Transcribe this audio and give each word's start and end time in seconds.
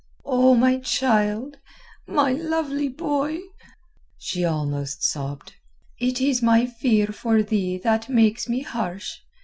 "O 0.25 0.55
my 0.55 0.79
child, 0.79 1.59
my 2.07 2.31
lovely 2.31 2.87
boy," 2.89 3.37
she 4.17 4.43
almost 4.43 5.03
sobbed. 5.03 5.53
"It 5.99 6.19
is 6.19 6.41
my 6.41 6.65
fear 6.65 7.05
for 7.05 7.43
thee 7.43 7.77
that 7.77 8.09
makes 8.09 8.49
me 8.49 8.61
harsh. 8.63 9.19